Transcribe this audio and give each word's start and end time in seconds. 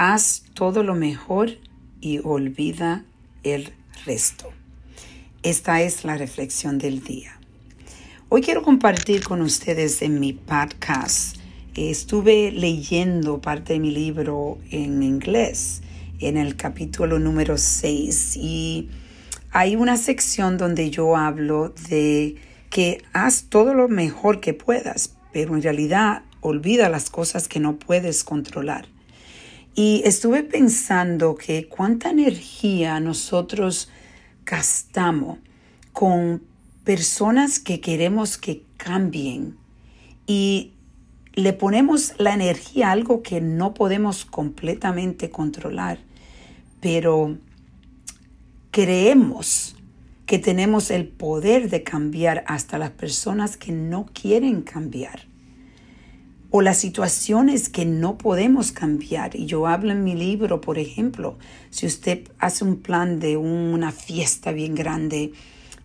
haz 0.00 0.44
todo 0.54 0.82
lo 0.82 0.94
mejor 0.94 1.50
y 2.00 2.20
olvida 2.24 3.04
el 3.42 3.74
resto. 4.06 4.50
Esta 5.42 5.82
es 5.82 6.06
la 6.06 6.16
reflexión 6.16 6.78
del 6.78 7.04
día. 7.04 7.38
Hoy 8.30 8.40
quiero 8.40 8.62
compartir 8.62 9.22
con 9.22 9.42
ustedes 9.42 10.00
en 10.00 10.18
mi 10.18 10.32
podcast. 10.32 11.36
Estuve 11.74 12.50
leyendo 12.50 13.42
parte 13.42 13.74
de 13.74 13.78
mi 13.78 13.90
libro 13.90 14.56
en 14.70 15.02
inglés 15.02 15.82
en 16.18 16.38
el 16.38 16.56
capítulo 16.56 17.18
número 17.18 17.58
6 17.58 18.38
y 18.38 18.88
hay 19.50 19.76
una 19.76 19.98
sección 19.98 20.56
donde 20.56 20.90
yo 20.90 21.14
hablo 21.14 21.74
de 21.90 22.36
que 22.70 23.04
haz 23.12 23.48
todo 23.50 23.74
lo 23.74 23.86
mejor 23.86 24.40
que 24.40 24.54
puedas, 24.54 25.14
pero 25.34 25.54
en 25.54 25.62
realidad 25.62 26.22
olvida 26.40 26.88
las 26.88 27.10
cosas 27.10 27.48
que 27.48 27.60
no 27.60 27.76
puedes 27.76 28.24
controlar. 28.24 28.88
Y 29.74 30.02
estuve 30.04 30.42
pensando 30.42 31.36
que 31.36 31.68
cuánta 31.68 32.10
energía 32.10 32.98
nosotros 33.00 33.88
gastamos 34.44 35.38
con 35.92 36.42
personas 36.84 37.60
que 37.60 37.80
queremos 37.80 38.36
que 38.36 38.64
cambien. 38.76 39.56
Y 40.26 40.72
le 41.34 41.52
ponemos 41.52 42.14
la 42.18 42.34
energía 42.34 42.88
a 42.88 42.92
algo 42.92 43.22
que 43.22 43.40
no 43.40 43.74
podemos 43.74 44.24
completamente 44.24 45.30
controlar, 45.30 45.98
pero 46.80 47.38
creemos 48.72 49.76
que 50.26 50.38
tenemos 50.38 50.90
el 50.90 51.08
poder 51.08 51.70
de 51.70 51.82
cambiar 51.82 52.44
hasta 52.46 52.78
las 52.78 52.90
personas 52.90 53.56
que 53.56 53.72
no 53.72 54.06
quieren 54.12 54.62
cambiar 54.62 55.29
o 56.50 56.62
las 56.62 56.78
situaciones 56.78 57.68
que 57.68 57.84
no 57.84 58.18
podemos 58.18 58.72
cambiar. 58.72 59.36
Y 59.36 59.46
yo 59.46 59.66
hablo 59.66 59.92
en 59.92 60.02
mi 60.02 60.14
libro, 60.14 60.60
por 60.60 60.78
ejemplo, 60.78 61.38
si 61.70 61.86
usted 61.86 62.28
hace 62.38 62.64
un 62.64 62.76
plan 62.76 63.20
de 63.20 63.36
una 63.36 63.92
fiesta 63.92 64.52
bien 64.52 64.74
grande 64.74 65.32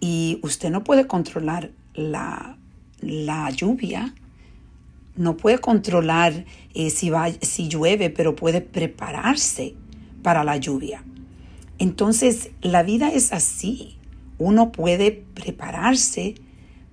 y 0.00 0.40
usted 0.42 0.70
no 0.70 0.82
puede 0.82 1.06
controlar 1.06 1.70
la, 1.94 2.56
lluvia, 3.54 4.14
no 5.16 5.36
puede 5.36 5.58
controlar 5.58 6.44
eh, 6.74 6.90
si, 6.90 7.10
va, 7.10 7.30
si 7.40 7.68
llueve, 7.68 8.10
pero 8.10 8.34
puede 8.34 8.60
prepararse 8.60 9.74
para 10.22 10.42
la 10.42 10.56
lluvia. 10.56 11.04
Entonces, 11.78 12.50
la 12.60 12.82
vida 12.82 13.12
es 13.12 13.32
así. 13.32 13.96
Uno 14.38 14.72
puede 14.72 15.12
prepararse 15.12 16.34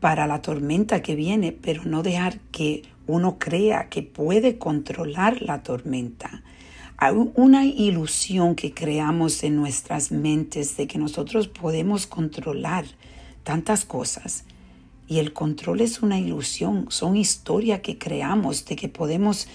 para 0.00 0.26
la 0.26 0.40
tormenta 0.40 1.02
que 1.02 1.14
viene, 1.14 1.52
pero 1.52 1.84
no 1.84 2.02
dejar 2.02 2.40
que 2.52 2.82
uno 3.10 3.38
crea 3.38 3.88
que 3.88 4.02
puede 4.02 4.58
controlar 4.58 5.42
la 5.42 5.62
tormenta. 5.62 6.42
Hay 6.96 7.14
una 7.34 7.64
ilusión 7.64 8.54
que 8.54 8.74
creamos 8.74 9.42
en 9.42 9.56
nuestras 9.56 10.12
mentes 10.12 10.76
de 10.76 10.86
que 10.86 10.98
nosotros 10.98 11.48
podemos 11.48 12.06
controlar 12.06 12.84
tantas 13.42 13.84
cosas. 13.84 14.44
Y 15.08 15.18
el 15.18 15.32
control 15.32 15.80
es 15.80 16.02
una 16.02 16.18
ilusión, 16.18 16.86
son 16.90 17.16
historias 17.16 17.80
que 17.80 17.98
creamos 17.98 18.64
de 18.66 18.76
que 18.76 18.88
podemos 18.88 19.48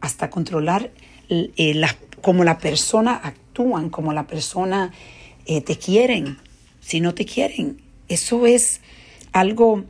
hasta 0.00 0.30
controlar 0.30 0.90
eh, 1.28 1.80
cómo 2.22 2.44
la 2.44 2.58
persona 2.58 3.20
actúan, 3.22 3.90
como 3.90 4.12
la 4.12 4.26
persona 4.26 4.92
eh, 5.44 5.60
te 5.60 5.76
quieren 5.76 6.38
si 6.80 7.00
no 7.00 7.14
te 7.14 7.24
quieren. 7.24 7.82
Eso 8.08 8.46
es 8.46 8.80
algo 9.32 9.84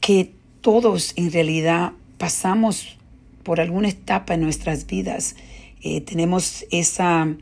que 0.00 0.32
todos 0.60 1.14
en 1.16 1.32
realidad 1.32 1.92
pasamos 2.24 2.96
por 3.42 3.60
alguna 3.60 3.90
etapa 3.90 4.32
en 4.32 4.40
nuestras 4.40 4.86
vidas. 4.86 5.36
Eh, 5.82 6.00
tenemos 6.00 6.64
esa, 6.70 7.36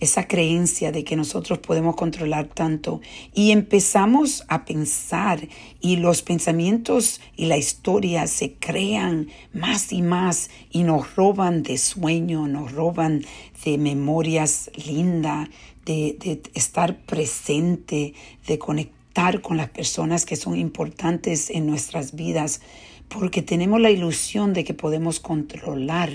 esa 0.00 0.26
creencia 0.26 0.90
de 0.90 1.04
que 1.04 1.14
nosotros 1.14 1.60
podemos 1.60 1.94
controlar 1.94 2.48
tanto 2.48 3.00
y 3.32 3.52
empezamos 3.52 4.42
a 4.48 4.64
pensar 4.64 5.46
y 5.80 5.98
los 5.98 6.22
pensamientos 6.22 7.20
y 7.36 7.46
la 7.46 7.56
historia 7.56 8.26
se 8.26 8.54
crean 8.54 9.28
más 9.52 9.92
y 9.92 10.02
más 10.02 10.50
y 10.68 10.82
nos 10.82 11.14
roban 11.14 11.62
de 11.62 11.78
sueño, 11.78 12.48
nos 12.48 12.72
roban 12.72 13.24
de 13.64 13.78
memorias 13.78 14.68
lindas, 14.84 15.48
de, 15.86 16.42
estar 16.54 16.96
presente, 17.02 18.14
de 18.48 18.58
conectar 18.58 19.03
con 19.40 19.56
las 19.56 19.70
personas 19.70 20.26
que 20.26 20.34
son 20.34 20.56
importantes 20.56 21.48
en 21.48 21.66
nuestras 21.66 22.16
vidas, 22.16 22.60
porque 23.08 23.42
tenemos 23.42 23.80
la 23.80 23.90
ilusión 23.90 24.52
de 24.52 24.64
que 24.64 24.74
podemos 24.74 25.20
controlar 25.20 26.10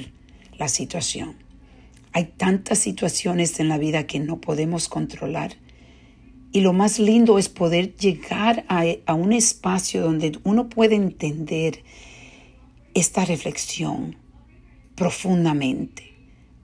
la 0.57 0.67
situación. 0.67 1.35
Hay 2.11 2.25
tantas 2.25 2.79
situaciones 2.79 3.59
en 3.61 3.69
la 3.69 3.77
vida 3.77 4.05
que 4.05 4.19
no 4.19 4.41
podemos 4.41 4.89
controlar. 4.89 5.53
Y 6.51 6.59
lo 6.59 6.73
más 6.73 6.99
lindo 6.99 7.39
es 7.39 7.47
poder 7.47 7.95
llegar 7.95 8.65
a, 8.67 8.83
a, 9.05 9.13
un 9.13 9.31
espacio 9.31 10.01
donde 10.01 10.37
uno 10.43 10.67
puede 10.67 10.95
entender 10.95 11.83
esta 12.93 13.23
reflexión 13.23 14.17
profundamente. 14.95 16.13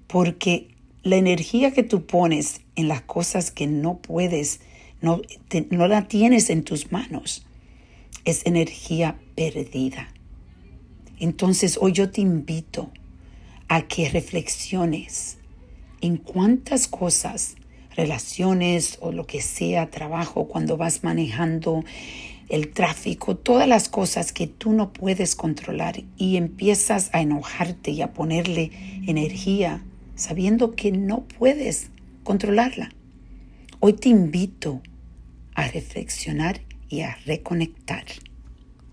Porque 0.07 0.67
la 1.03 1.15
energía 1.15 1.71
que 1.71 1.83
tú 1.83 2.05
pones 2.05 2.61
en 2.75 2.89
las 2.89 3.01
cosas 3.01 3.51
que 3.51 3.67
no 3.67 3.99
puedes, 3.99 4.59
no, 5.05 5.87
la 5.87 6.07
tienes 6.07 6.49
en 6.49 6.63
tus 6.63 6.91
manos, 6.91 7.45
es 8.25 8.45
energía 8.45 9.17
perdida. 9.35 10.09
Entonces 11.19 11.77
hoy 11.79 11.93
yo 11.93 12.09
te 12.09 12.21
invito 12.21 12.91
a 13.67 13.83
que 13.83 14.09
reflexiones 14.09 15.37
en 16.01 16.17
cuántas 16.17 16.87
cosas, 16.87 17.55
relaciones 17.95 18.97
o 18.99 19.11
lo 19.11 19.25
que 19.25 19.41
sea, 19.41 19.89
trabajo, 19.91 20.47
cuando 20.47 20.75
vas 20.75 21.03
manejando 21.03 21.85
el 22.49 22.73
tráfico, 22.73 23.35
todas 23.37 23.67
las 23.67 23.89
cosas 23.89 24.31
que 24.33 24.47
tú 24.47 24.73
no 24.73 24.91
puedes 24.91 25.35
controlar 25.35 26.03
y 26.17 26.37
empiezas 26.37 27.09
a 27.13 27.21
enojarte 27.21 27.91
y 27.91 28.01
a 28.01 28.13
ponerle 28.13 28.71
energía 29.07 29.83
sabiendo 30.15 30.75
que 30.75 30.91
no 30.91 31.23
puedes 31.23 31.89
controlarla. 32.23 32.89
Hoy 33.79 33.93
te 33.93 34.09
invito 34.09 34.81
a 35.55 35.67
reflexionar 35.67 36.61
y 36.87 37.01
a 37.01 37.17
reconectar. 37.25 38.05